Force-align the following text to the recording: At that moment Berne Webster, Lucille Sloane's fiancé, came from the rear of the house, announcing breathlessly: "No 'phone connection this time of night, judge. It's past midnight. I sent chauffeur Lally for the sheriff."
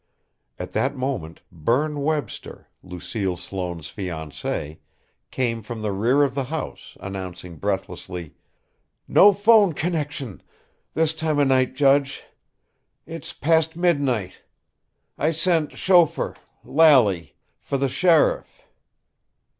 At 0.57 0.71
that 0.71 0.95
moment 0.95 1.41
Berne 1.51 2.01
Webster, 2.01 2.67
Lucille 2.81 3.35
Sloane's 3.37 3.93
fiancé, 3.93 4.79
came 5.29 5.61
from 5.61 5.83
the 5.83 5.91
rear 5.91 6.23
of 6.23 6.33
the 6.33 6.45
house, 6.45 6.97
announcing 6.99 7.57
breathlessly: 7.57 8.33
"No 9.07 9.31
'phone 9.31 9.73
connection 9.73 10.41
this 10.95 11.13
time 11.13 11.37
of 11.37 11.49
night, 11.49 11.75
judge. 11.75 12.23
It's 13.05 13.31
past 13.31 13.75
midnight. 13.75 14.41
I 15.19 15.29
sent 15.29 15.77
chauffeur 15.77 16.35
Lally 16.63 17.35
for 17.59 17.77
the 17.77 17.87
sheriff." 17.87 18.63